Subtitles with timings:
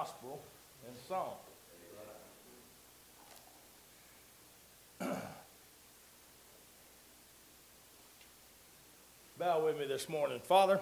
[0.00, 0.40] gospel
[0.88, 1.34] in song.
[9.38, 10.40] Bow with me this morning.
[10.42, 10.80] Father,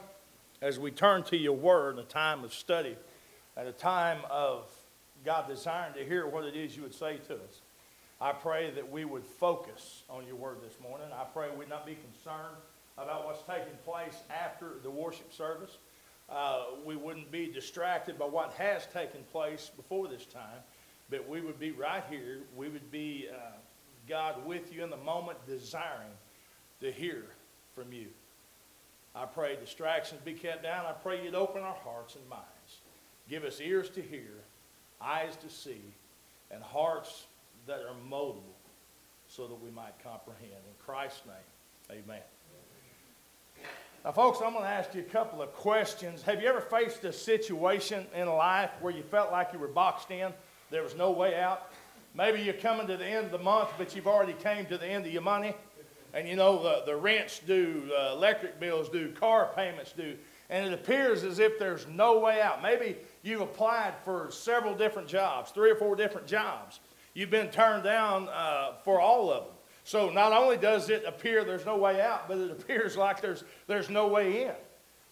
[0.63, 2.97] as we turn to your word in a time of study,
[3.57, 4.71] at a time of
[5.25, 7.61] God desiring to hear what it is you would say to us,
[8.21, 11.09] I pray that we would focus on your word this morning.
[11.13, 12.55] I pray we'd not be concerned
[12.97, 15.77] about what's taking place after the worship service.
[16.31, 20.61] Uh, we wouldn't be distracted by what has taken place before this time,
[21.09, 22.41] but we would be right here.
[22.55, 23.57] We would be, uh,
[24.09, 26.13] God, with you in the moment, desiring
[26.81, 27.25] to hear
[27.75, 28.09] from you.
[29.15, 30.85] I pray distractions be kept down.
[30.85, 32.45] I pray you'd open our hearts and minds.
[33.29, 34.35] Give us ears to hear,
[35.01, 35.83] eyes to see,
[36.51, 37.27] and hearts
[37.67, 38.43] that are moldable
[39.29, 40.53] so that we might comprehend.
[40.53, 42.23] In Christ's name, amen.
[44.05, 46.23] Now, folks, I'm going to ask you a couple of questions.
[46.23, 50.13] Have you ever faced a situation in life where you felt like you were boxed
[50.13, 50.33] in?
[50.71, 51.73] There was no way out?
[52.15, 54.87] Maybe you're coming to the end of the month, but you've already came to the
[54.87, 55.53] end of your money.
[56.15, 60.17] And you know, the, the rents due, uh, electric bills due, car payments due.
[60.49, 62.63] And it appears as if there's no way out.
[62.63, 66.79] Maybe you've applied for several different jobs, three or four different jobs.
[67.15, 69.55] You've been turned down uh, for all of them.
[69.89, 73.43] So not only does it appear there's no way out, but it appears like there's,
[73.67, 74.53] there's no way in.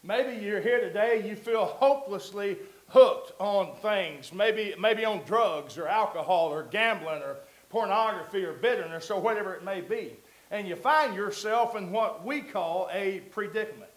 [0.02, 5.88] Maybe you're here today, you feel hopelessly hooked on things, maybe, maybe on drugs or
[5.88, 7.36] alcohol or gambling or
[7.70, 10.12] pornography or bitterness or whatever it may be.
[10.50, 13.90] And you find yourself in what we call a predicament.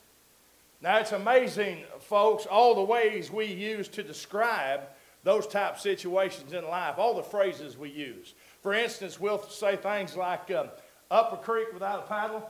[0.81, 4.83] Now, it's amazing, folks, all the ways we use to describe
[5.25, 8.33] those type situations in life, all the phrases we use.
[8.61, 10.65] For instance, we'll say things like uh,
[11.09, 12.49] up a creek without a paddle,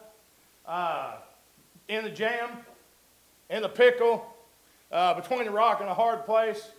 [0.66, 1.18] uh,
[1.88, 2.50] in the jam,
[3.50, 4.26] in the pickle,
[4.92, 6.72] uh, between a rock and a hard place.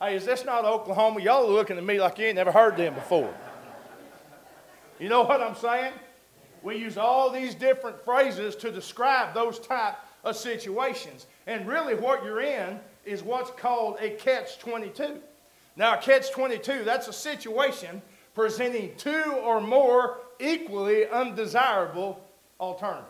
[0.00, 1.20] Hey, is this not Oklahoma?
[1.20, 3.32] Y'all are looking at me like you ain't never heard them before.
[4.98, 5.94] you know what I'm saying?
[6.62, 11.26] We use all these different phrases to describe those type of situations.
[11.46, 15.18] And really, what you're in is what's called a catch 22.
[15.76, 18.00] Now, a catch 22, that's a situation
[18.34, 22.20] presenting two or more equally undesirable
[22.60, 23.08] alternatives.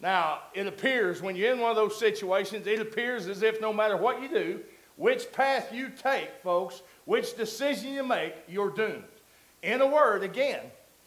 [0.00, 3.72] Now, it appears when you're in one of those situations, it appears as if no
[3.72, 4.60] matter what you do,
[4.96, 9.04] which path you take, folks, which decision you make, you're doomed.
[9.62, 10.60] In a word, again,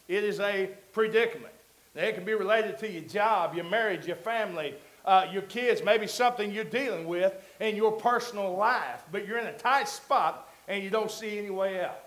[0.07, 1.53] it is a predicament.
[1.95, 4.75] Now, it can be related to your job, your marriage, your family,
[5.05, 9.47] uh, your kids, maybe something you're dealing with in your personal life, but you're in
[9.47, 11.99] a tight spot and you don't see any way out.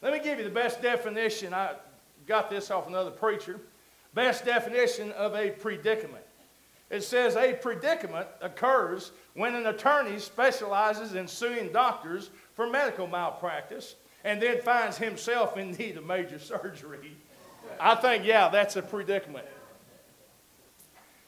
[0.00, 1.52] Let me give you the best definition.
[1.52, 1.74] I
[2.26, 3.60] got this off another preacher.
[4.14, 6.24] Best definition of a predicament.
[6.90, 13.96] It says a predicament occurs when an attorney specializes in suing doctors for medical malpractice
[14.24, 17.16] and then finds himself in need of major surgery.
[17.78, 19.46] I think, yeah, that's a predicament.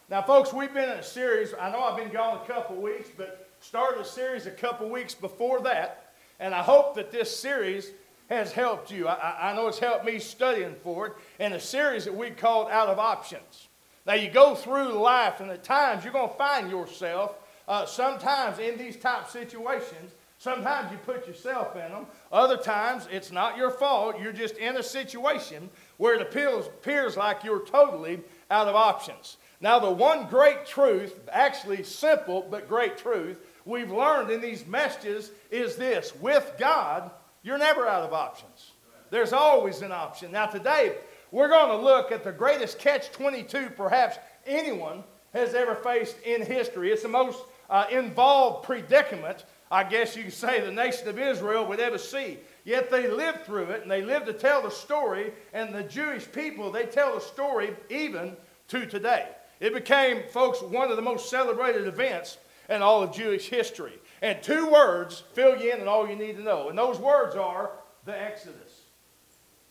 [0.08, 1.54] Now, folks, we've been in a series.
[1.60, 5.14] I know I've been gone a couple weeks, but started a series a couple weeks
[5.14, 6.14] before that.
[6.40, 7.92] And I hope that this series
[8.30, 9.08] has helped you.
[9.08, 11.12] I, I know it's helped me studying for it.
[11.38, 13.68] In a series that we called Out of Options.
[14.06, 17.36] Now, you go through life, and at times you're going to find yourself
[17.68, 20.12] uh, sometimes in these type situations.
[20.38, 22.06] Sometimes you put yourself in them.
[22.32, 24.18] Other times it's not your fault.
[24.18, 25.68] You're just in a situation
[25.98, 28.20] where it appears, appears like you're totally
[28.50, 29.36] out of options.
[29.60, 33.36] Now, the one great truth, actually simple but great truth,
[33.66, 37.10] we've learned in these messages is this with God,
[37.42, 38.72] you're never out of options.
[39.10, 40.32] There's always an option.
[40.32, 40.94] Now, today,
[41.32, 46.42] we're going to look at the greatest catch 22 perhaps anyone has ever faced in
[46.44, 46.90] history.
[46.90, 51.66] It's the most uh, involved predicament, I guess you could say, the nation of Israel
[51.66, 52.38] would ever see.
[52.64, 56.30] Yet they lived through it and they lived to tell the story, and the Jewish
[56.30, 58.36] people, they tell the story even
[58.68, 59.28] to today.
[59.60, 63.98] It became, folks, one of the most celebrated events in all of Jewish history.
[64.22, 66.68] And two words fill you in and all you need to know.
[66.68, 67.70] And those words are
[68.04, 68.82] the Exodus.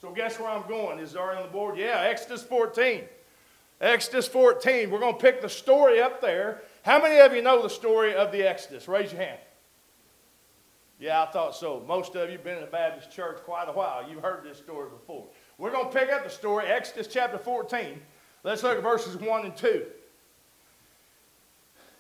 [0.02, 1.00] So guess where I'm going?
[1.00, 1.78] Is it already on the board?
[1.78, 3.04] Yeah, Exodus 14.
[3.82, 4.90] Exodus 14.
[4.90, 6.62] We're going to pick the story up there.
[6.84, 8.88] How many of you know the story of the Exodus?
[8.88, 9.40] Raise your hand.
[11.00, 11.84] Yeah, I thought so.
[11.88, 14.10] Most of you have been in a Baptist church quite a while.
[14.10, 15.28] You've heard this story before.
[15.58, 18.02] We're going to pick up the story, Exodus chapter 14.
[18.44, 19.86] Let's look at verses 1 and 2.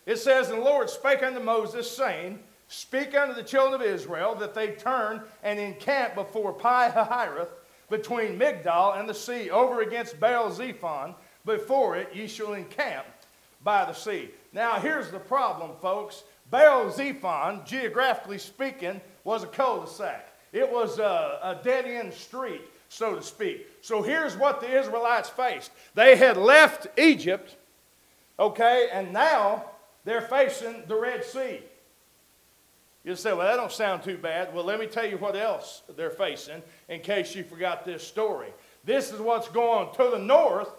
[0.05, 2.39] It says, And the Lord spake unto Moses, saying,
[2.69, 7.49] Speak unto the children of Israel that they turn and encamp before Pi Hahiroth,
[7.89, 11.15] between Migdol and the sea, over against Baal Zephon.
[11.45, 13.07] Before it ye shall encamp
[13.63, 14.29] by the sea.
[14.53, 16.23] Now, here's the problem, folks.
[16.51, 20.27] Baal Zephon, geographically speaking, was a cul-de-sac.
[20.51, 23.67] It was a, a dead-end street, so to speak.
[23.81, 25.71] So here's what the Israelites faced.
[25.95, 27.55] They had left Egypt,
[28.37, 29.65] okay, and now
[30.05, 31.61] they're facing the Red Sea.
[33.03, 34.53] You say, well, that don't sound too bad.
[34.53, 38.49] Well, let me tell you what else they're facing in case you forgot this story.
[38.83, 39.95] This is what's going on.
[39.95, 40.69] To the north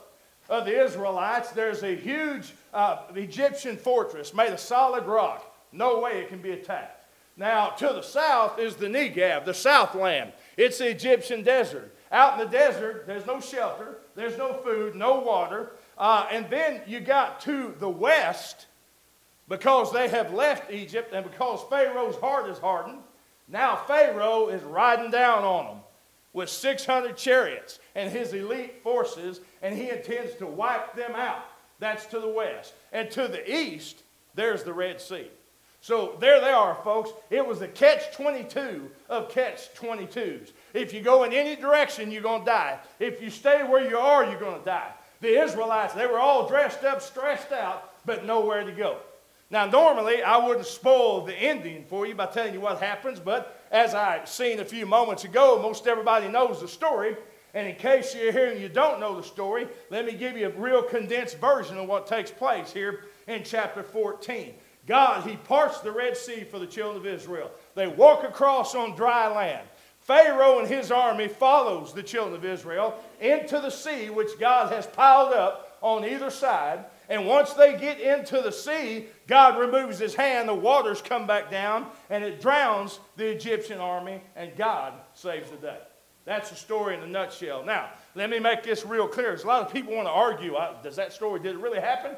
[0.49, 5.57] of the Israelites, there's a huge uh, Egyptian fortress made of solid rock.
[5.73, 7.07] No way it can be attacked.
[7.37, 10.33] Now, to the south is the Negev, the southland.
[10.57, 11.95] It's the Egyptian desert.
[12.13, 15.71] Out in the desert, there's no shelter, there's no food, no water.
[15.97, 18.67] Uh, and then you got to the west,
[19.51, 23.01] because they have left Egypt and because Pharaoh's heart is hardened,
[23.49, 25.77] now Pharaoh is riding down on them
[26.33, 31.45] with 600 chariots and his elite forces, and he intends to wipe them out.
[31.81, 32.75] That's to the west.
[32.93, 34.05] And to the east,
[34.37, 35.29] there's the Red Sea.
[35.81, 37.11] So there they are, folks.
[37.29, 40.53] It was the catch 22 of catch 22s.
[40.75, 42.79] If you go in any direction, you're going to die.
[43.01, 44.93] If you stay where you are, you're going to die.
[45.21, 48.99] The Israelites, they were all dressed up, stressed out, but nowhere to go.
[49.51, 53.61] Now, normally, I wouldn't spoil the ending for you by telling you what happens, but
[53.73, 57.17] as I've seen a few moments ago, most everybody knows the story.
[57.53, 60.47] And in case you're here and you don't know the story, let me give you
[60.47, 64.55] a real condensed version of what takes place here in chapter 14.
[64.87, 67.51] God, He parts the Red Sea for the children of Israel.
[67.75, 69.67] They walk across on dry land.
[70.01, 74.87] Pharaoh and his army follows the children of Israel into the sea, which God has
[74.87, 76.85] piled up on either side.
[77.11, 81.51] And once they get into the sea, God removes his hand, the waters come back
[81.51, 85.79] down, and it drowns the Egyptian army, and God saves the day.
[86.25, 87.65] That's the story in a nutshell.
[87.65, 89.27] Now, let me make this real clear.
[89.29, 91.81] There's a lot of people want to argue uh, does that story, did it really
[91.81, 92.13] happen?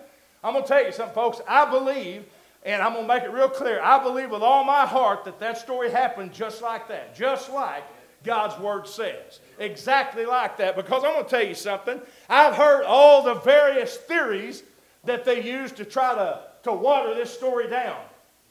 [0.44, 1.41] I'm going to tell you something, folks.
[1.49, 2.27] I believe,
[2.62, 5.41] and I'm going to make it real clear, I believe with all my heart that
[5.41, 7.85] that story happened just like that, just like
[8.25, 9.41] God's word says.
[9.59, 10.77] Exactly like that.
[10.77, 11.99] Because I'm going to tell you something.
[12.29, 14.65] I've heard all the various theories
[15.04, 18.00] that they used to try to, to water this story down.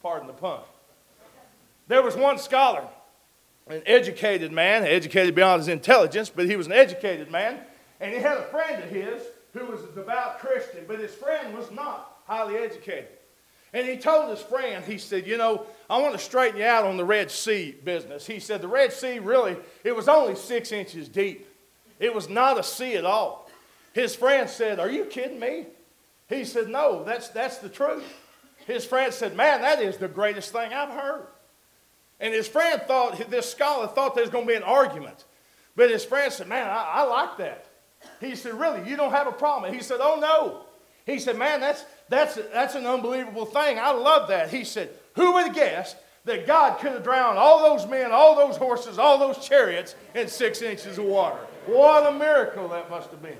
[0.02, 0.60] Pardon the pun.
[1.88, 2.84] There was one scholar,
[3.68, 7.58] an educated man, educated beyond his intelligence, but he was an educated man,
[8.00, 9.22] and he had a friend of his
[9.52, 13.08] who was a devout Christian, but his friend was not highly educated.
[13.74, 16.84] And he told his friend, he said, You know, I want to straighten you out
[16.84, 18.26] on the Red Sea business.
[18.26, 21.48] He said, The Red Sea really, it was only six inches deep.
[21.98, 23.50] It was not a sea at all.
[23.94, 25.66] His friend said, Are you kidding me?
[26.28, 28.04] He said, No, that's, that's the truth.
[28.66, 31.26] His friend said, Man, that is the greatest thing I've heard.
[32.20, 35.24] And his friend thought, this scholar thought there's going to be an argument.
[35.74, 37.66] But his friend said, Man, I, I like that.
[38.20, 39.74] He said, Really, you don't have a problem?
[39.74, 40.66] He said, Oh, no.
[41.04, 43.78] He said, Man, that's, that's, that's an unbelievable thing.
[43.78, 44.50] I love that.
[44.50, 48.36] He said, Who would have guessed that God could have drowned all those men, all
[48.36, 51.40] those horses, all those chariots in six inches of water?
[51.66, 53.36] What a miracle that must have been.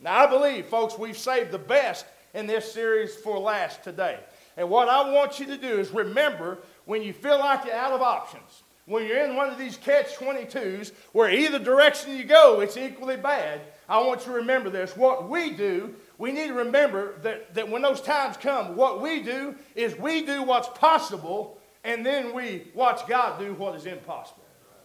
[0.00, 4.18] Now, I believe, folks, we've saved the best in this series for last today.
[4.56, 7.92] And what I want you to do is remember when you feel like you're out
[7.92, 12.60] of options, when you're in one of these catch 22s where either direction you go,
[12.60, 14.96] it's equally bad, I want you to remember this.
[14.96, 19.22] What we do, we need to remember that, that when those times come, what we
[19.22, 24.44] do is we do what's possible and then we watch God do what is impossible.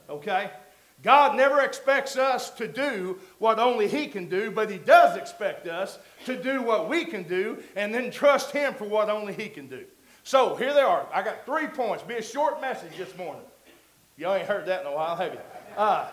[0.10, 0.52] Okay?
[1.04, 5.68] God never expects us to do what only He can do, but He does expect
[5.68, 9.50] us to do what we can do and then trust Him for what only He
[9.50, 9.84] can do.
[10.24, 11.06] So here they are.
[11.14, 12.04] I got three points.
[12.04, 13.44] Be a short message this morning.
[14.18, 15.40] Y'all ain't heard that in a while, have you?
[15.76, 16.08] Uh,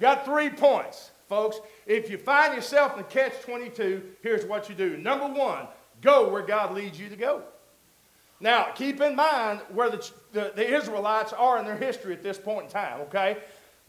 [0.00, 1.60] got three points folks.
[1.86, 4.98] If you find yourself in catch 22, here's what you do.
[4.98, 5.66] Number one,
[6.02, 7.40] go where God leads you to go.
[8.38, 12.36] Now, keep in mind where the, the, the Israelites are in their history at this
[12.36, 13.38] point in time, okay?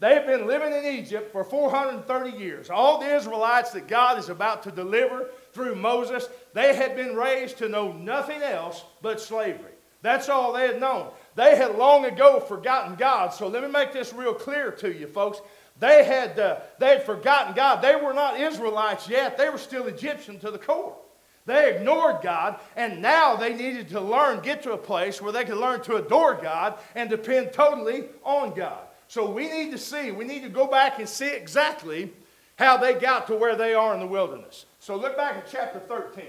[0.04, 2.68] They've been living in Egypt for 430 years.
[2.68, 7.56] All the Israelites that God is about to deliver through Moses, they had been raised
[7.56, 9.72] to know nothing else but slavery.
[10.02, 11.08] That's all they had known.
[11.36, 13.32] They had long ago forgotten God.
[13.32, 15.40] So let me make this real clear to you, folks.
[15.80, 17.80] They had, uh, they had forgotten God.
[17.80, 20.98] They were not Israelites yet, they were still Egyptian to the core.
[21.46, 25.46] They ignored God, and now they needed to learn, get to a place where they
[25.46, 28.83] could learn to adore God and depend totally on God.
[29.08, 32.12] So we need to see, we need to go back and see exactly
[32.56, 34.66] how they got to where they are in the wilderness.
[34.80, 36.24] So look back at chapter 13,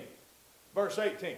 [0.74, 1.36] verse 18.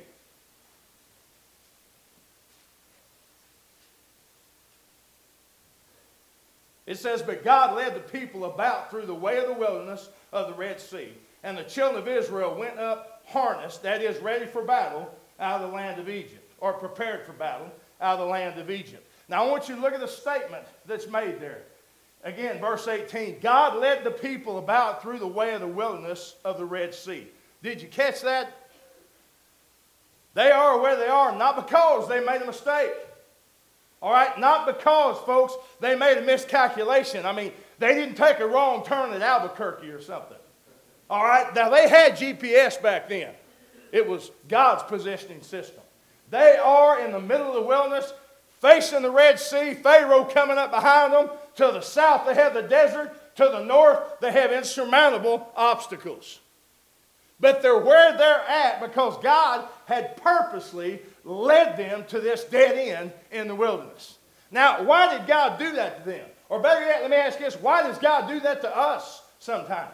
[6.86, 10.48] It says, But God led the people about through the way of the wilderness of
[10.48, 11.10] the Red Sea.
[11.44, 15.70] And the children of Israel went up harnessed, that is, ready for battle, out of
[15.70, 17.70] the land of Egypt, or prepared for battle
[18.02, 19.06] out of the land of Egypt.
[19.30, 21.64] Now I want you to look at the statement that's made there.
[22.24, 26.58] Again, verse 18 God led the people about through the way of the wilderness of
[26.58, 27.28] the Red Sea.
[27.64, 28.70] Did you catch that?
[30.34, 32.92] They are where they are, not because they made a mistake.
[34.02, 34.38] All right?
[34.40, 37.26] Not because, folks, they made a miscalculation.
[37.26, 40.38] I mean, they didn't take a wrong turn at Albuquerque or something.
[41.10, 41.54] All right?
[41.56, 43.34] Now, they had GPS back then,
[43.92, 45.82] it was God's positioning system.
[46.30, 48.14] They are in the middle of the wilderness,
[48.60, 51.30] facing the Red Sea, Pharaoh coming up behind them.
[51.56, 53.14] To the south, they have the desert.
[53.38, 56.40] To the north, they have insurmountable obstacles.
[57.40, 63.12] But they're where they're at because God had purposely led them to this dead end
[63.32, 64.18] in the wilderness.
[64.50, 66.26] Now, why did God do that to them?
[66.50, 69.22] Or better yet, let me ask you this why does God do that to us
[69.40, 69.94] sometimes?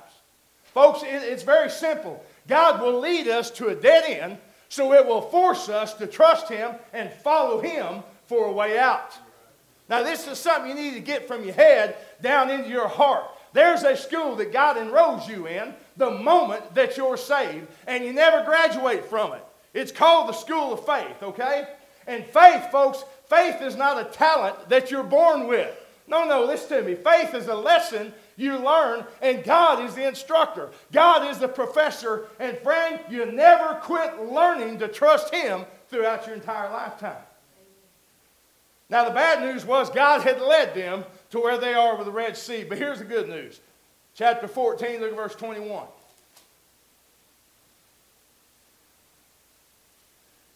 [0.74, 2.24] Folks, it's very simple.
[2.48, 4.38] God will lead us to a dead end,
[4.70, 8.04] so it will force us to trust Him and follow Him
[8.34, 9.16] for a way out.
[9.88, 13.26] Now, this is something you need to get from your head down into your heart.
[13.54, 18.12] There's a school that God enrolls you in the moment that you're saved, and you
[18.12, 19.44] never graduate from it.
[19.76, 21.68] It's called the school of faith, okay?
[22.08, 25.72] And faith, folks, faith is not a talent that you're born with.
[26.08, 26.96] No, no, listen to me.
[26.96, 30.72] Faith is a lesson you learn, and God is the instructor.
[30.92, 32.26] God is the professor.
[32.40, 37.22] And friend, you never quit learning to trust Him throughout your entire lifetime.
[38.90, 42.12] Now, the bad news was God had led them to where they are with the
[42.12, 42.64] Red Sea.
[42.64, 43.60] But here's the good news.
[44.16, 45.88] Chapter 14, look at verse 21.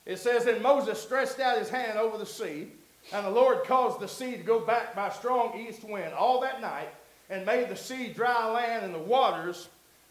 [0.06, 2.68] It says, And Moses stretched out his hand over the sea,
[3.12, 6.62] and the Lord caused the sea to go back by strong east wind all that
[6.62, 6.90] night,
[7.30, 9.68] and made the sea dry land, and the waters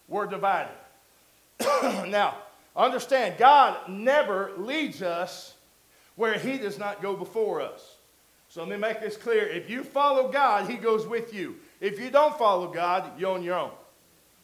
[0.08, 0.75] were divided.
[1.61, 2.37] now,
[2.76, 5.54] understand, God never leads us
[6.16, 7.95] where He does not go before us.
[8.56, 9.46] So let me make this clear.
[9.46, 11.56] If you follow God, He goes with you.
[11.78, 13.70] If you don't follow God, you're on your own.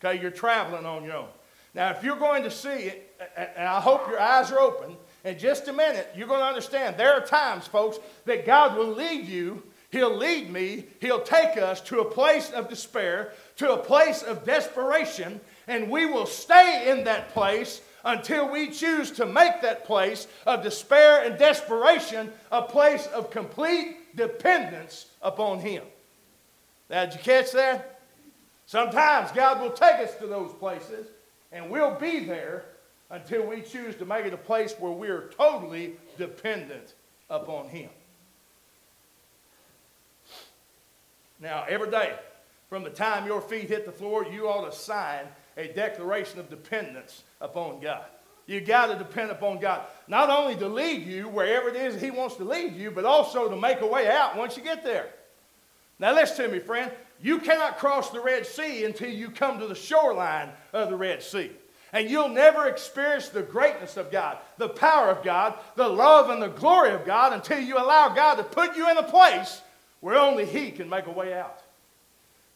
[0.05, 1.29] Okay, you're traveling on your own.
[1.73, 5.39] Now, if you're going to see it, and I hope your eyes are open, in
[5.39, 9.27] just a minute, you're going to understand there are times, folks, that God will lead
[9.27, 9.63] you.
[9.89, 10.85] He'll lead me.
[11.01, 16.05] He'll take us to a place of despair, to a place of desperation, and we
[16.05, 21.39] will stay in that place until we choose to make that place of despair and
[21.39, 25.85] desperation a place of complete dependence upon Him.
[26.91, 28.01] Now, did you catch that?
[28.67, 31.07] Sometimes God will take us to those places,
[31.51, 32.65] and we'll be there
[33.11, 36.95] until we choose to make it a place where we are totally dependent
[37.29, 37.91] upon Him.
[41.41, 42.15] Now, every day,
[42.69, 45.27] from the time your feet hit the floor, you ought to sign
[45.57, 48.07] a declaration of dependence upon God.
[48.53, 49.83] You got to depend upon God.
[50.07, 53.49] Not only to lead you wherever it is He wants to lead you, but also
[53.49, 55.09] to make a way out once you get there.
[55.99, 56.91] Now, listen to me, friend.
[57.21, 61.23] You cannot cross the Red Sea until you come to the shoreline of the Red
[61.23, 61.51] Sea.
[61.93, 66.43] And you'll never experience the greatness of God, the power of God, the love and
[66.43, 69.63] the glory of God until you allow God to put you in a place
[70.01, 71.63] where only He can make a way out.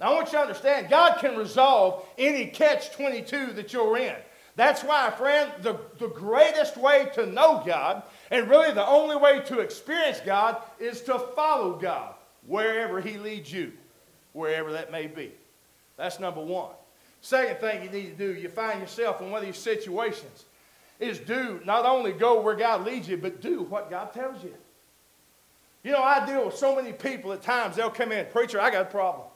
[0.01, 4.17] Now, I want you to understand God can resolve any catch 22 that you're in.
[4.57, 9.41] That's why, friend, the, the greatest way to know God, and really the only way
[9.47, 12.15] to experience God, is to follow God
[12.47, 13.73] wherever He leads you,
[14.33, 15.31] wherever that may be.
[15.99, 16.71] That's number one.
[17.21, 20.47] Second thing you need to do, you find yourself in one of these situations,
[20.99, 24.55] is do not only go where God leads you, but do what God tells you.
[25.83, 28.71] You know, I deal with so many people at times, they'll come in, Preacher, I
[28.71, 29.27] got a problem.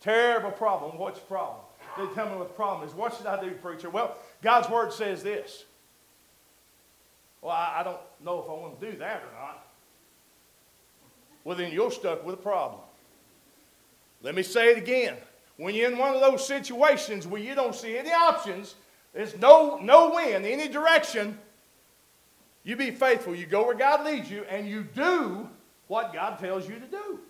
[0.00, 0.98] Terrible problem.
[0.98, 1.65] What's the problem?
[1.98, 2.94] They tell me what the problem is.
[2.94, 3.90] What should I do, preacher?
[3.90, 5.64] Well, God's word says this.
[7.40, 9.66] Well, I, I don't know if I want to do that or not.
[11.44, 12.80] Well, then you're stuck with a problem.
[14.22, 15.14] Let me say it again.
[15.56, 18.74] When you're in one of those situations where you don't see any options,
[19.14, 21.38] there's no, no win, any direction,
[22.64, 23.34] you be faithful.
[23.34, 25.48] You go where God leads you, and you do
[25.86, 27.20] what God tells you to do.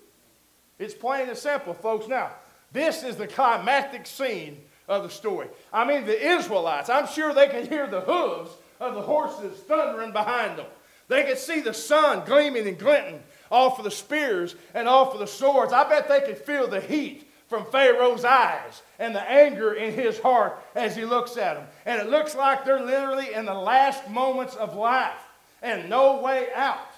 [0.79, 2.09] It's plain and simple, folks.
[2.09, 2.33] Now,
[2.77, 5.49] this is the climactic scene of the story.
[5.73, 10.13] I mean, the Israelites, I'm sure they can hear the hooves of the horses thundering
[10.13, 10.67] behind them.
[11.09, 15.21] They could see the sun gleaming and glinting off of the spears and off of
[15.21, 15.73] the swords.
[15.73, 20.19] I bet they could feel the heat from Pharaoh's eyes and the anger in his
[20.19, 21.67] heart as he looks at them.
[21.85, 25.15] And it looks like they're literally in the last moments of life
[25.63, 26.91] and no way out.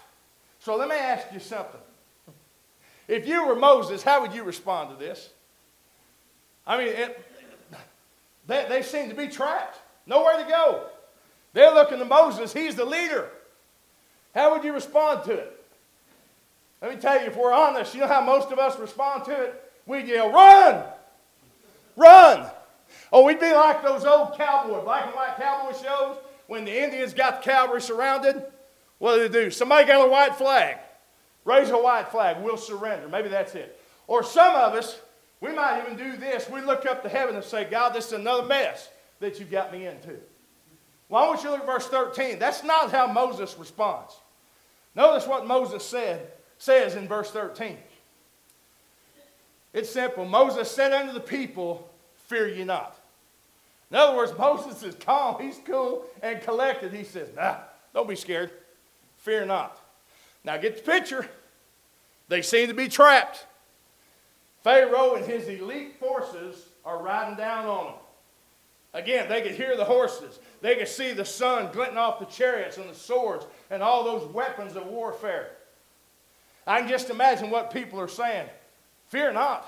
[0.61, 1.81] So let me ask you something.
[3.07, 5.31] If you were Moses, how would you respond to this?
[6.69, 7.25] I mean, it,
[8.47, 10.85] they, they seem to be trapped, nowhere to go.
[11.55, 13.31] They're looking to Moses, he's the leader.
[14.35, 15.65] How would you respond to it?
[16.83, 19.33] Let me tell you, if we're honest, you know how most of us respond to
[19.33, 19.73] it?
[19.87, 20.85] We'd yell, run!
[21.97, 22.47] Run!
[23.13, 27.15] Oh, we'd be like those old cowboy, black and white cowboy shows when the Indians
[27.15, 28.43] got the cavalry surrounded.
[28.99, 29.51] What do they do?
[29.51, 30.77] Somebody got a white flag.
[31.45, 32.37] Raise a white flag.
[32.43, 33.09] We'll surrender.
[33.09, 33.81] Maybe that's it.
[34.07, 35.01] Or some of us,
[35.41, 36.49] we might even do this.
[36.51, 38.89] We look up to heaven and say, God, this is another mess
[39.21, 40.17] that you've got me into.
[41.09, 42.39] Well, don't you look at verse 13.
[42.39, 44.15] That's not how Moses responds.
[44.95, 47.79] Notice what Moses said, says in verse 13.
[49.73, 50.25] It's simple.
[50.25, 51.89] Moses said unto the people,
[52.27, 52.99] Fear ye not.
[53.91, 56.93] In other words, Moses is calm, he's cool and collected.
[56.93, 57.59] He says, Nah,
[57.95, 58.51] don't be scared.
[59.19, 59.81] Fear not.
[60.45, 61.29] Now get the picture.
[62.29, 63.47] They seem to be trapped.
[64.69, 67.95] Pharaoh and his elite forces are riding down on them.
[68.93, 70.41] Again, they could hear the horses.
[70.61, 74.31] They could see the sun glinting off the chariots and the swords and all those
[74.31, 75.53] weapons of warfare.
[76.67, 78.47] I can just imagine what people are saying.
[79.07, 79.67] Fear not.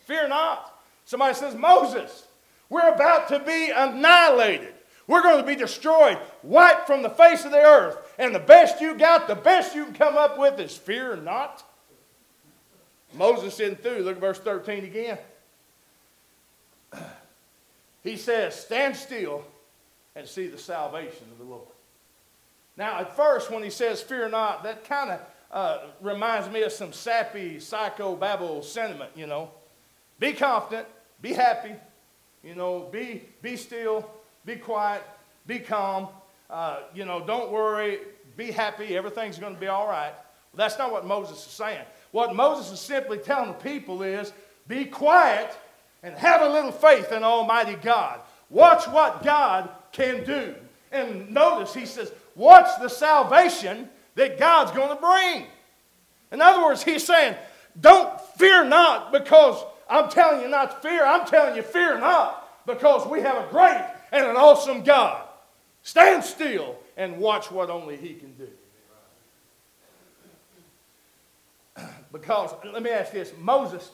[0.00, 0.76] Fear not.
[1.04, 2.26] Somebody says, Moses,
[2.68, 4.74] we're about to be annihilated.
[5.06, 7.96] We're going to be destroyed, wiped from the face of the earth.
[8.18, 11.62] And the best you got, the best you can come up with is fear not.
[13.14, 14.00] Moses isn't through.
[14.00, 15.18] Look at verse 13 again.
[18.04, 19.44] He says, Stand still
[20.14, 21.66] and see the salvation of the Lord.
[22.76, 26.72] Now, at first, when he says, Fear not, that kind of uh, reminds me of
[26.72, 29.50] some sappy, psycho babble sentiment, you know.
[30.20, 30.86] Be confident,
[31.20, 31.74] be happy,
[32.42, 34.08] you know, be, be still,
[34.44, 35.02] be quiet,
[35.46, 36.08] be calm,
[36.50, 37.98] uh, you know, don't worry,
[38.36, 40.12] be happy, everything's going to be all right.
[40.52, 41.84] Well, that's not what Moses is saying.
[42.12, 44.32] What Moses is simply telling the people is
[44.66, 45.56] be quiet
[46.02, 48.20] and have a little faith in Almighty God.
[48.50, 50.54] Watch what God can do.
[50.92, 55.46] And notice he says, watch the salvation that God's going to bring.
[56.32, 57.34] In other words, he's saying,
[57.80, 61.04] don't fear not because I'm telling you not to fear.
[61.04, 65.26] I'm telling you, fear not because we have a great and an awesome God.
[65.82, 68.48] Stand still and watch what only he can do.
[72.20, 73.90] Because, let me ask this Moses,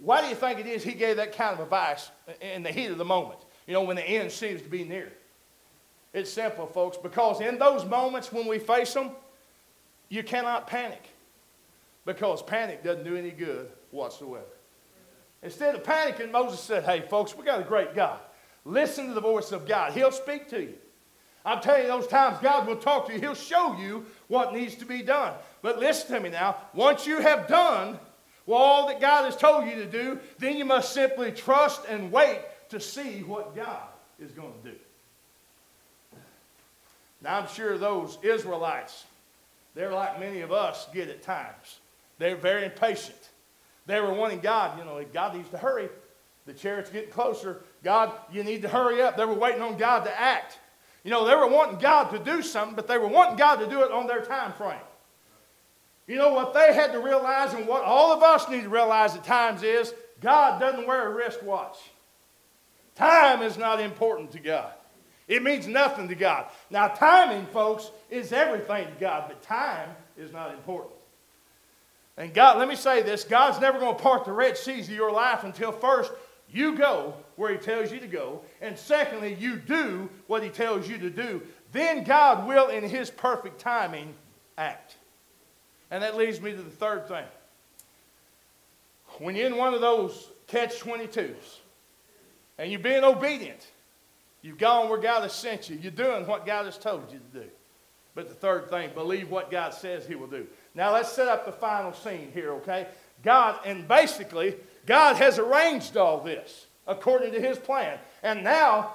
[0.00, 2.10] why do you think it is he gave that kind of advice
[2.40, 3.40] in the heat of the moment?
[3.66, 5.12] You know, when the end seems to be near.
[6.12, 9.10] It's simple, folks, because in those moments when we face them,
[10.08, 11.02] you cannot panic
[12.04, 14.44] because panic doesn't do any good whatsoever.
[15.42, 18.20] Instead of panicking, Moses said, Hey, folks, we got a great God.
[18.64, 20.74] Listen to the voice of God, He'll speak to you.
[21.44, 24.74] I'm telling you, those times God will talk to you, He'll show you what needs
[24.76, 25.34] to be done.
[25.62, 26.56] But listen to me now.
[26.72, 27.98] Once you have done
[28.46, 32.40] all that God has told you to do, then you must simply trust and wait
[32.70, 34.76] to see what God is going to do.
[37.22, 39.04] Now, I'm sure those Israelites,
[39.74, 41.78] they're like many of us get at times.
[42.18, 43.30] They're very impatient.
[43.86, 45.88] They were wanting God, you know, God needs to hurry.
[46.46, 47.62] The chariot's getting closer.
[47.82, 49.16] God, you need to hurry up.
[49.16, 50.58] They were waiting on God to act.
[51.04, 53.68] You know, they were wanting God to do something, but they were wanting God to
[53.68, 54.78] do it on their time frame.
[56.06, 59.14] You know what they had to realize, and what all of us need to realize
[59.14, 61.78] at times is God doesn't wear a wristwatch.
[62.94, 64.72] Time is not important to God.
[65.26, 66.46] It means nothing to God.
[66.70, 69.88] Now, timing, folks, is everything to God, but time
[70.18, 70.92] is not important.
[72.16, 74.94] And God, let me say this God's never going to part the Red Seas of
[74.94, 76.12] your life until first
[76.50, 80.88] you go where He tells you to go, and secondly, you do what He tells
[80.88, 81.42] you to do.
[81.72, 84.14] Then God will, in His perfect timing,
[84.56, 84.96] act.
[85.90, 87.24] And that leads me to the third thing.
[89.18, 91.58] When you're in one of those catch 22s
[92.58, 93.66] and you're being obedient,
[94.42, 97.40] you've gone where God has sent you, you're doing what God has told you to
[97.40, 97.48] do.
[98.14, 100.46] But the third thing, believe what God says He will do.
[100.74, 102.86] Now let's set up the final scene here, okay?
[103.22, 107.98] God, and basically, God has arranged all this according to His plan.
[108.22, 108.94] And now,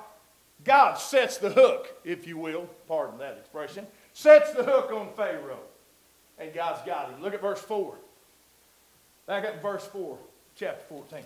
[0.64, 5.60] God sets the hook, if you will, pardon that expression, sets the hook on Pharaoh
[6.40, 7.22] and God's got him.
[7.22, 7.94] Look at verse 4.
[9.28, 10.18] Back up verse 4,
[10.56, 11.20] chapter 14.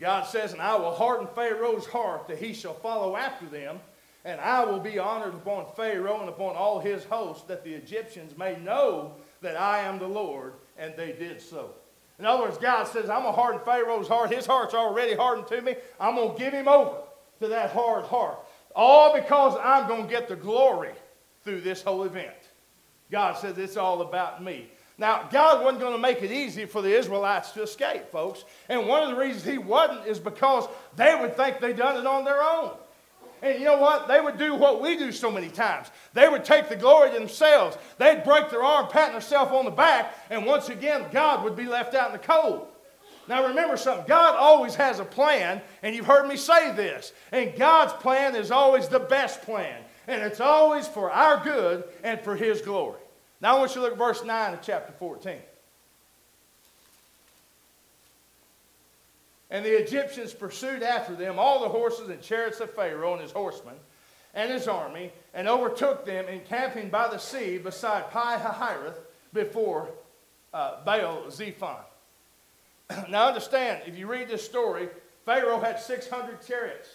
[0.00, 3.78] God says, And I will harden Pharaoh's heart that he shall follow after them,
[4.24, 8.36] and I will be honored upon Pharaoh and upon all his hosts, that the Egyptians
[8.36, 11.70] may know that I am the Lord, and they did so.
[12.18, 14.32] In other words, God says, I'm going to harden Pharaoh's heart.
[14.32, 15.74] His heart's already hardened to me.
[15.98, 16.98] I'm going to give him over
[17.40, 18.38] to that hard heart.
[18.74, 20.92] All because I'm going to get the glory
[21.44, 22.34] through this whole event.
[23.10, 24.70] God says it's all about me.
[24.98, 28.44] Now, God wasn't going to make it easy for the Israelites to escape, folks.
[28.68, 32.06] And one of the reasons He wasn't is because they would think they'd done it
[32.06, 32.72] on their own.
[33.42, 34.06] And you know what?
[34.06, 35.88] They would do what we do so many times.
[36.14, 37.76] They would take the glory to themselves.
[37.98, 41.66] They'd break their arm, patting themselves on the back, and once again, God would be
[41.66, 42.68] left out in the cold.
[43.28, 47.12] Now remember something God always has a plan, and you've heard me say this.
[47.32, 52.20] And God's plan is always the best plan, and it's always for our good and
[52.20, 53.00] for His glory.
[53.40, 55.38] Now I want you to look at verse 9 of chapter 14.
[59.52, 63.32] And the Egyptians pursued after them all the horses and chariots of Pharaoh and his
[63.32, 63.74] horsemen
[64.34, 68.96] and his army, and overtook them encamping by the sea beside Pi Hahiroth
[69.34, 69.90] before
[70.54, 71.84] uh, Baal Zephon.
[73.10, 74.88] now understand, if you read this story,
[75.26, 76.88] Pharaoh had 600 chariots.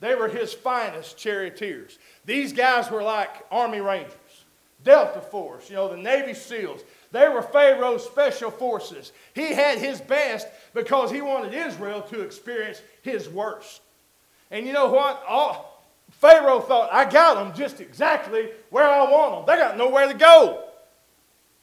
[0.00, 1.98] They were his finest charioteers.
[2.26, 4.44] These guys were like army rangers,
[4.84, 6.82] Delta Force, you know, the Navy SEALs.
[7.14, 9.12] They were Pharaoh's special forces.
[9.36, 13.82] He had his best because he wanted Israel to experience his worst.
[14.50, 15.22] And you know what?
[15.28, 19.46] All, Pharaoh thought, I got them just exactly where I want them.
[19.46, 20.64] They got nowhere to go.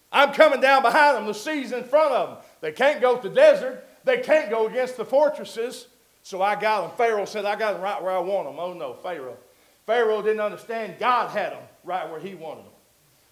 [0.09, 1.25] I'm coming down behind them.
[1.25, 2.37] The sea's in front of them.
[2.61, 3.85] They can't go to the desert.
[4.05, 5.87] They can't go against the fortresses.
[6.23, 6.91] So I got them.
[6.97, 8.57] Pharaoh said, I got them right where I want them.
[8.57, 9.37] Oh no, Pharaoh.
[9.85, 12.71] Pharaoh didn't understand God had them right where he wanted them.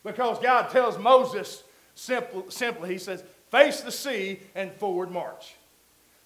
[0.03, 1.63] Because God tells Moses
[1.99, 5.55] simple, simply, he says, face the sea and forward march.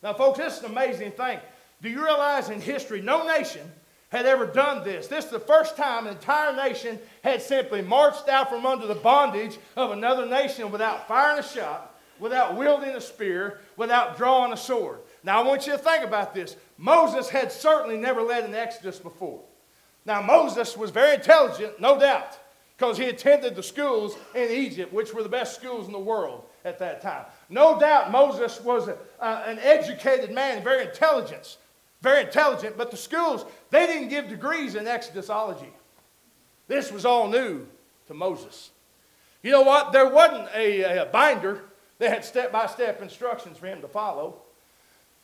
[0.02, 1.40] Now, folks, this is an amazing thing.
[1.82, 3.70] Do you realize in history, no nation
[4.14, 5.08] had ever done this.
[5.08, 8.94] This is the first time an entire nation had simply marched out from under the
[8.94, 14.58] bondage of another nation without firing a shot, without wielding a spear, without drawing a
[14.58, 15.00] sword.
[15.24, 16.56] Now, I want you to think about this.
[16.78, 19.42] Moses had certainly never led an exodus before.
[20.06, 22.38] Now, Moses was very intelligent, no doubt,
[22.78, 26.46] because he attended the schools in Egypt, which were the best schools in the world
[26.66, 27.26] at that time.
[27.50, 31.58] No doubt Moses was a, uh, an educated man, very intelligent
[32.04, 35.70] very intelligent, but the schools, they didn't give degrees in Exodusology.
[36.68, 37.66] This was all new
[38.08, 38.72] to Moses.
[39.42, 39.94] You know what?
[39.94, 41.62] There wasn't a, a binder
[42.00, 44.42] that had step by step instructions for him to follow.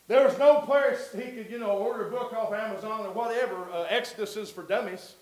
[0.08, 3.70] There was no place he could, you know, order a book off Amazon or whatever,
[3.74, 5.16] uh, Exoduses for Dummies.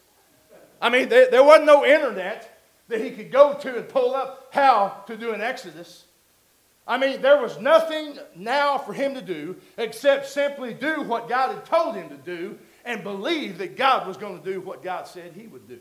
[0.81, 4.49] I mean, there, there wasn't no internet that he could go to and pull up
[4.51, 6.05] how to do an Exodus.
[6.87, 11.53] I mean, there was nothing now for him to do except simply do what God
[11.53, 15.05] had told him to do and believe that God was going to do what God
[15.05, 15.79] said he would do.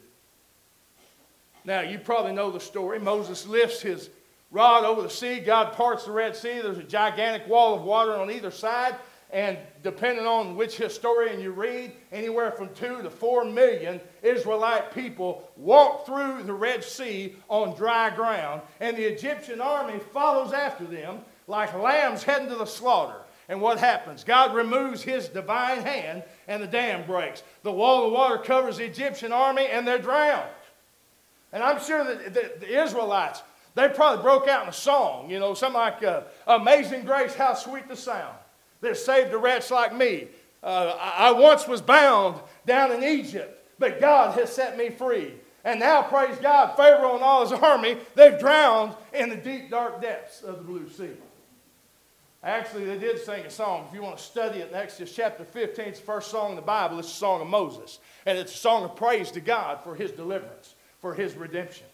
[1.65, 2.99] Now, you probably know the story.
[2.99, 4.11] Moses lifts his
[4.51, 5.39] rod over the sea.
[5.39, 6.61] God parts the Red Sea.
[6.61, 8.97] There's a gigantic wall of water on either side.
[9.33, 15.51] And depending on which historian you read, anywhere from two to four million Israelite people
[15.57, 21.21] walk through the Red Sea on dry ground, and the Egyptian army follows after them
[21.49, 23.19] like lambs heading to the slaughter.
[23.49, 24.25] And what happens?
[24.25, 27.43] God removes his divine hand, and the dam breaks.
[27.63, 30.51] The wall of water covers the Egyptian army, and they're drowned.
[31.53, 33.43] And I'm sure that the, Israelites,
[33.77, 37.55] they probably broke out in a song, you know, something like uh, Amazing Grace, How
[37.55, 38.37] Sweet the Sound
[38.81, 40.29] that saved a wretch like me.
[40.63, 45.35] Uh, I once was bound down in Egypt, but God has set me free.
[45.65, 50.01] And now, praise God, Pharaoh and all his army, they've drowned in the deep, dark
[50.01, 51.11] depths of the Blue Sea.
[52.43, 53.87] Actually, they did sing a song.
[53.89, 56.57] If you want to study it in Exodus chapter 15, it's the first song in
[56.57, 57.01] the Bible.
[57.01, 57.99] It's the song of Moses.
[58.25, 61.87] And it's a song of praise to God for his deliverance, for his redemption.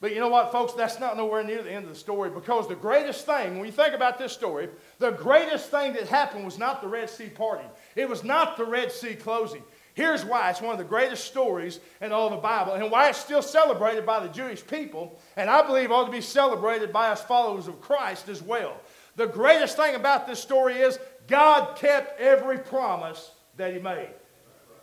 [0.00, 0.72] But you know what, folks?
[0.72, 3.72] That's not nowhere near the end of the story because the greatest thing, when you
[3.72, 7.68] think about this story, the greatest thing that happened was not the Red Sea parting.
[7.96, 9.62] It was not the Red Sea closing.
[9.92, 13.18] Here's why it's one of the greatest stories in all the Bible and why it's
[13.18, 17.22] still celebrated by the Jewish people, and I believe ought to be celebrated by us
[17.22, 18.80] followers of Christ as well.
[19.16, 24.08] The greatest thing about this story is God kept every promise that He made.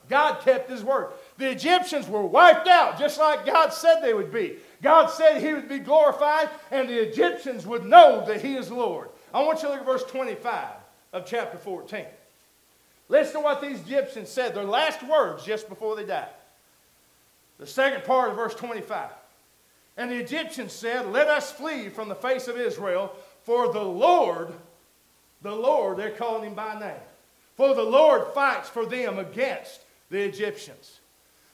[0.10, 1.12] God kept His word.
[1.38, 4.58] The Egyptians were wiped out just like God said they would be.
[4.82, 9.10] God said he would be glorified and the Egyptians would know that he is Lord.
[9.34, 10.68] I want you to look at verse 25
[11.14, 12.06] of chapter 14.
[13.10, 16.30] Listen to what these Egyptians said, their last words just before they died.
[17.58, 19.10] The second part of verse 25.
[19.96, 23.12] And the Egyptians said, Let us flee from the face of Israel,
[23.44, 24.54] for the Lord,
[25.42, 26.94] the Lord, they're calling him by name,
[27.56, 31.00] for the Lord fights for them against the Egyptians.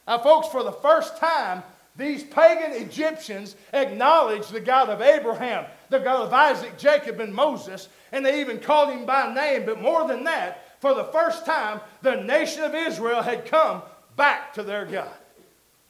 [0.06, 1.64] Now, folks, for the first time,
[1.96, 7.88] these pagan Egyptians acknowledged the God of Abraham, the God of Isaac, Jacob, and Moses,
[8.12, 9.66] and they even called him by name.
[9.66, 13.84] But more than that, for the first time, the nation of Israel had come
[14.16, 15.14] back to their God.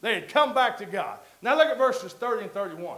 [0.02, 1.20] They had come back to God.
[1.42, 2.98] Now look at verses 30 and 31.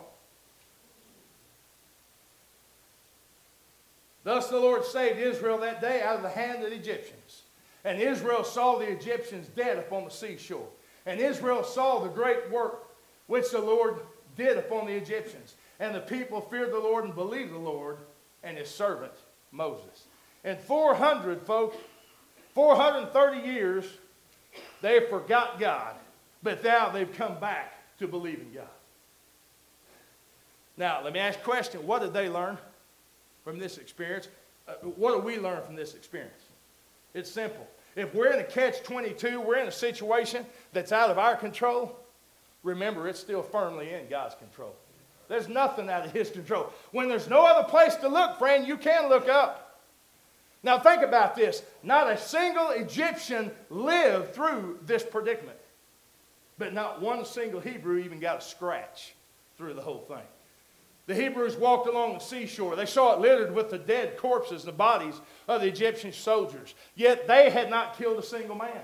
[4.23, 7.43] Thus the Lord saved Israel that day out of the hand of the Egyptians.
[7.83, 10.67] And Israel saw the Egyptians dead upon the seashore.
[11.05, 12.84] And Israel saw the great work
[13.27, 13.99] which the Lord
[14.37, 15.55] did upon the Egyptians.
[15.79, 17.97] And the people feared the Lord and believed the Lord
[18.43, 19.11] and his servant
[19.51, 20.05] Moses.
[20.43, 21.77] In 400, folks,
[22.53, 23.85] 430 years,
[24.81, 25.95] they forgot God,
[26.43, 28.67] but now they've come back to believe in God.
[30.77, 31.85] Now, let me ask a question.
[31.87, 32.57] What did they learn
[33.43, 34.27] from this experience?
[34.67, 36.33] Uh, what do we learn from this experience?
[37.13, 37.65] It's simple.
[37.95, 41.97] If we're in a catch 22, we're in a situation that's out of our control,
[42.65, 44.75] remember, it's still firmly in God's control.
[45.29, 46.73] There's nothing out of His control.
[46.91, 49.81] When there's no other place to look, friend, you can look up.
[50.61, 51.61] Now, think about this.
[51.83, 55.57] Not a single Egyptian lived through this predicament,
[56.57, 59.13] but not one single Hebrew even got a scratch
[59.57, 60.25] through the whole thing.
[61.07, 62.75] The Hebrews walked along the seashore.
[62.75, 66.73] They saw it littered with the dead corpses the bodies of the Egyptian soldiers.
[66.95, 68.81] Yet they had not killed a single man.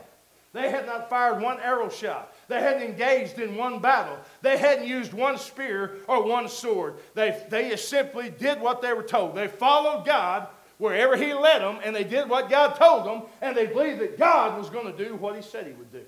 [0.54, 2.36] They had not fired one arrow shot.
[2.52, 4.18] They hadn't engaged in one battle.
[4.42, 6.96] They hadn't used one spear or one sword.
[7.14, 9.36] They, they just simply did what they were told.
[9.36, 13.56] They followed God wherever He led them, and they did what God told them, and
[13.56, 16.04] they believed that God was going to do what He said He would do.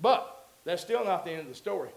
[0.00, 1.88] But that's still not the end of the story.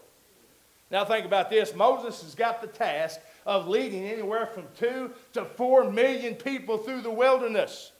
[0.90, 5.44] Now, think about this Moses has got the task of leading anywhere from two to
[5.44, 7.92] four million people through the wilderness.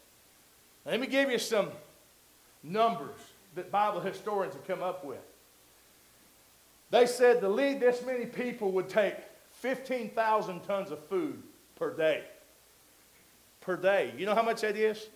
[0.86, 1.72] Let me give you some
[2.64, 3.20] numbers
[3.56, 5.20] that Bible historians have come up with.
[6.90, 9.16] They said to lead this many people would take
[9.52, 11.42] 15,000 tons of food
[11.76, 12.24] per day.
[13.62, 14.14] Per day.
[14.18, 15.08] You know how much that is?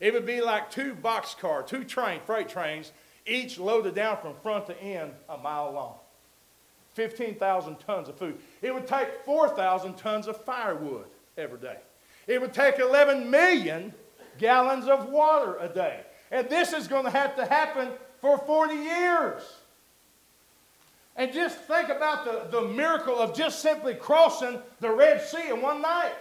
[0.00, 2.92] It would be like two boxcar, two train, freight trains,
[3.24, 5.94] each loaded down from front to end a mile long.
[6.94, 8.38] 15,000 tons of food.
[8.62, 11.76] It would take 4,000 tons of firewood every day.
[12.26, 13.92] It would take 11 million
[14.38, 16.00] gallons of water a day.
[16.30, 19.42] And this is going to have to happen for 40 years.
[21.16, 25.62] And just think about the, the miracle of just simply crossing the Red Sea in
[25.62, 26.12] one night.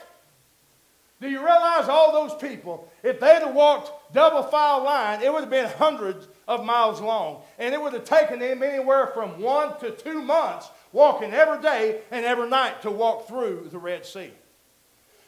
[1.21, 5.41] Do you realize all those people, if they'd have walked double file line, it would
[5.41, 7.41] have been hundreds of miles long.
[7.57, 12.01] And it would have taken them anywhere from one to two months walking every day
[12.11, 14.31] and every night to walk through the Red Sea.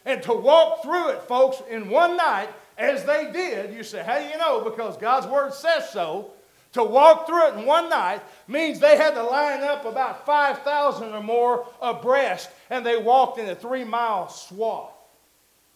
[0.05, 4.19] And to walk through it, folks, in one night, as they did, you say, how
[4.19, 4.61] do you know?
[4.61, 6.31] Because God's Word says so.
[6.73, 11.13] To walk through it in one night means they had to line up about 5,000
[11.13, 14.91] or more abreast, and they walked in a three mile swath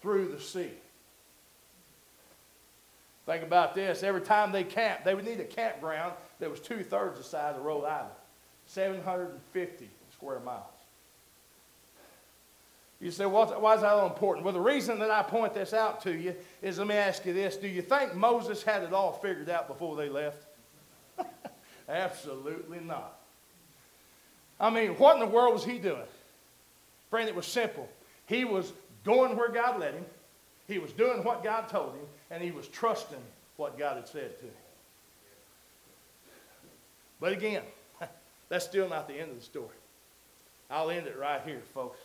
[0.01, 0.69] through the sea.
[3.25, 4.03] Think about this.
[4.03, 7.55] Every time they camped, they would need a campground that was two thirds the size
[7.55, 8.11] of Rhode Island
[8.67, 10.70] 750 square miles.
[13.01, 14.45] You say, well, why is that all important?
[14.45, 17.33] Well, the reason that I point this out to you is let me ask you
[17.33, 17.57] this.
[17.57, 20.45] Do you think Moses had it all figured out before they left?
[21.89, 23.17] Absolutely not.
[24.59, 26.03] I mean, what in the world was he doing?
[27.09, 27.89] Friend, it was simple.
[28.27, 28.71] He was
[29.03, 30.05] going where God led him,
[30.67, 33.17] he was doing what God told him, and he was trusting
[33.57, 34.53] what God had said to him.
[37.19, 37.63] But again,
[38.49, 39.75] that's still not the end of the story.
[40.69, 41.97] I'll end it right here, folks.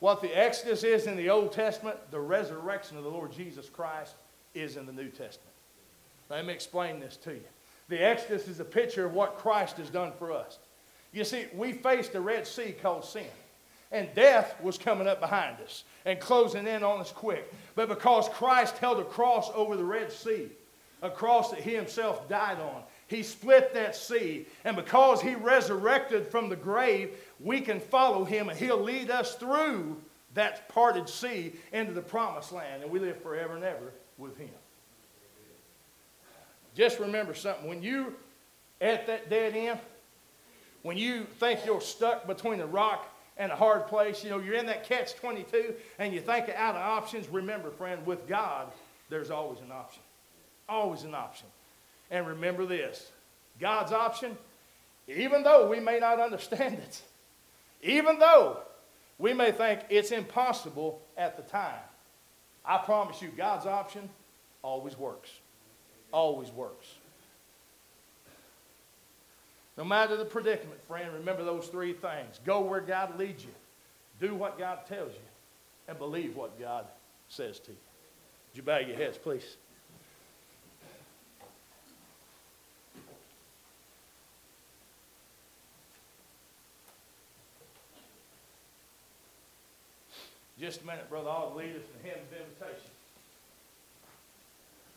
[0.00, 4.14] What the Exodus is in the Old Testament, the resurrection of the Lord Jesus Christ
[4.54, 5.54] is in the New Testament.
[6.28, 7.44] Let me explain this to you.
[7.88, 10.58] The Exodus is a picture of what Christ has done for us.
[11.12, 13.26] You see, we faced a Red Sea called sin
[13.92, 17.52] and death was coming up behind us and closing in on us quick.
[17.74, 20.48] But because Christ held a cross over the Red Sea,
[21.02, 24.46] a cross that he himself died on, he split that sea.
[24.64, 29.34] And because he resurrected from the grave, we can follow him and he'll lead us
[29.34, 30.00] through
[30.34, 32.84] that parted sea into the promised land.
[32.84, 34.48] And we live forever and ever with him.
[36.76, 37.68] Just remember something.
[37.68, 38.14] When you
[38.80, 39.80] at that dead end,
[40.82, 44.22] when you think you're stuck between a rock and a hard place.
[44.22, 47.26] You know, you're in that catch 22 and you think out of options.
[47.28, 48.70] Remember, friend, with God,
[49.08, 50.02] there's always an option.
[50.68, 51.46] Always an option.
[52.10, 53.10] And remember this
[53.60, 54.36] God's option,
[55.06, 57.02] even though we may not understand it,
[57.82, 58.58] even though
[59.18, 61.78] we may think it's impossible at the time,
[62.64, 64.08] I promise you, God's option
[64.62, 65.30] always works.
[66.12, 66.86] Always works.
[69.76, 72.38] No matter the predicament, friend, remember those three things.
[72.44, 73.54] Go where God leads you,
[74.20, 75.20] do what God tells you,
[75.88, 76.84] and believe what God
[77.28, 77.76] says to you.
[78.50, 79.56] Would you bow your heads, please?
[90.60, 92.90] Just a minute, Brother I'll lead us in the hymn of invitation.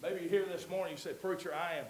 [0.02, 1.86] Maybe you're here this morning, you said, Preacher, I am,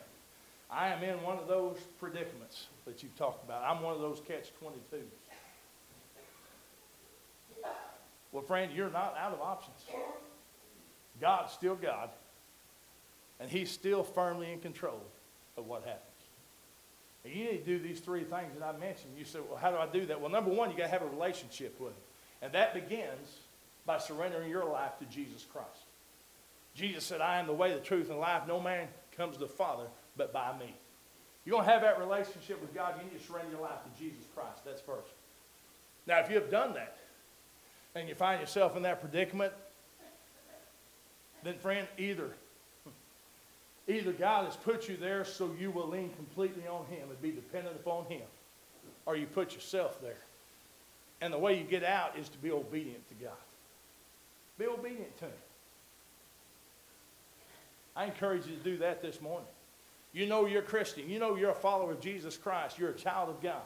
[0.70, 3.64] I am in one of those predicaments that you've talked about.
[3.64, 5.02] I'm one of those catch 22s.
[8.32, 9.78] Well, friend, you're not out of options.
[11.20, 12.12] God's still God,
[13.40, 15.02] and He's still firmly in control
[15.58, 16.04] of what happens.
[17.26, 19.14] And you need to do these three things that I mentioned.
[19.18, 20.22] You say, well, how do I do that?
[20.22, 22.04] Well, number one, you got to have a relationship with Him.
[22.44, 23.40] And that begins
[23.86, 25.70] by surrendering your life to Jesus Christ.
[26.76, 28.44] Jesus said, I am the way, the truth, and life.
[28.48, 29.86] No man comes to the Father
[30.18, 30.74] but by me.
[31.46, 34.02] You're going to have that relationship with God, you need to surrender your life to
[34.02, 34.64] Jesus Christ.
[34.66, 35.12] That's first.
[36.08, 36.98] Now, if you have done that,
[37.96, 39.54] and you find yourself in that predicament,
[41.44, 42.30] then friend, either
[43.88, 47.32] either God has put you there so you will lean completely on Him and be
[47.32, 48.22] dependent upon Him,
[49.06, 50.16] or you put yourself there.
[51.22, 53.34] And the way you get out is to be obedient to God.
[54.58, 55.34] Be obedient to Him.
[57.96, 59.48] I encourage you to do that this morning.
[60.14, 61.10] You know you're Christian.
[61.10, 62.78] You know you're a follower of Jesus Christ.
[62.78, 63.62] You're a child of God.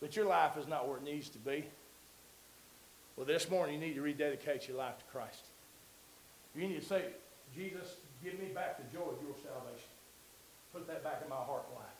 [0.00, 1.64] But your life is not where it needs to be.
[3.16, 5.44] Well, this morning you need to rededicate your life to Christ.
[6.54, 7.04] You need to say,
[7.54, 9.88] Jesus, give me back the joy of your salvation.
[10.72, 11.94] Put that back in my heart and life.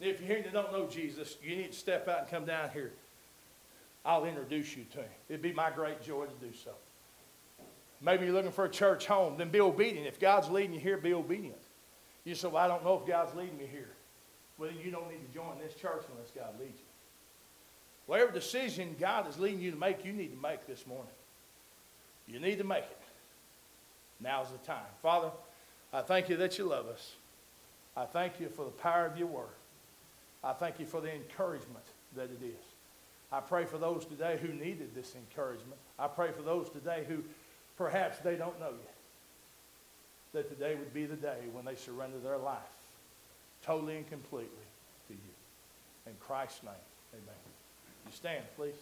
[0.00, 2.44] If you're here and you don't know Jesus, you need to step out and come
[2.44, 2.92] down here.
[4.06, 5.10] I'll introduce you to him.
[5.28, 6.70] It'd be my great joy to do so.
[8.00, 10.06] Maybe you're looking for a church home, then be obedient.
[10.06, 11.60] If God's leading you here, be obedient.
[12.24, 13.90] You say, Well, I don't know if God's leading me here.
[14.58, 16.86] Well, you don't need to join this church unless God leads you.
[18.06, 21.12] Whatever decision God is leading you to make, you need to make this morning.
[22.28, 22.98] You need to make it.
[24.20, 24.86] Now's the time.
[25.02, 25.30] Father,
[25.92, 27.14] I thank you that you love us.
[27.96, 29.48] I thank you for the power of your word.
[30.44, 32.65] I thank you for the encouragement that it is.
[33.32, 35.80] I pray for those today who needed this encouragement.
[35.98, 37.22] I pray for those today who
[37.76, 38.94] perhaps they don't know yet.
[40.32, 42.58] That today would be the day when they surrender their life
[43.64, 44.48] totally and completely
[45.08, 45.34] to you.
[46.06, 46.72] In Christ's name,
[47.14, 47.34] amen.
[48.06, 48.74] You stand, please.